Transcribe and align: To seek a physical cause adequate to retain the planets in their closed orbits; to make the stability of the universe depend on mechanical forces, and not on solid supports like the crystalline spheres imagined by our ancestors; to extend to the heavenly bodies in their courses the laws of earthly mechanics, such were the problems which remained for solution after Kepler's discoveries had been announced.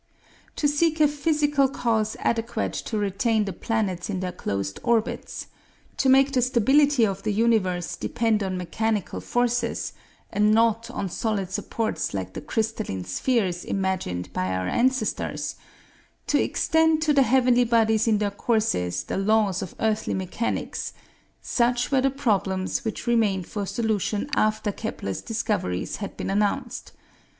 To 0.55 0.67
seek 0.67 0.99
a 0.99 1.07
physical 1.07 1.67
cause 1.69 2.17
adequate 2.21 2.73
to 2.73 2.97
retain 2.97 3.45
the 3.45 3.53
planets 3.53 4.09
in 4.09 4.19
their 4.19 4.31
closed 4.31 4.79
orbits; 4.81 5.45
to 5.97 6.09
make 6.09 6.31
the 6.31 6.41
stability 6.41 7.05
of 7.05 7.21
the 7.21 7.31
universe 7.31 7.95
depend 7.95 8.41
on 8.41 8.57
mechanical 8.57 9.21
forces, 9.21 9.93
and 10.31 10.51
not 10.51 10.89
on 10.89 11.07
solid 11.07 11.51
supports 11.51 12.15
like 12.15 12.33
the 12.33 12.41
crystalline 12.41 13.03
spheres 13.05 13.63
imagined 13.63 14.33
by 14.33 14.47
our 14.51 14.67
ancestors; 14.67 15.55
to 16.25 16.41
extend 16.41 17.03
to 17.03 17.13
the 17.13 17.21
heavenly 17.21 17.63
bodies 17.63 18.07
in 18.07 18.17
their 18.17 18.31
courses 18.31 19.03
the 19.03 19.17
laws 19.17 19.61
of 19.61 19.75
earthly 19.79 20.15
mechanics, 20.15 20.93
such 21.43 21.91
were 21.91 22.01
the 22.01 22.09
problems 22.09 22.83
which 22.83 23.05
remained 23.05 23.45
for 23.45 23.67
solution 23.67 24.27
after 24.33 24.71
Kepler's 24.71 25.21
discoveries 25.21 25.97
had 25.97 26.17
been 26.17 26.31
announced. 26.31 26.91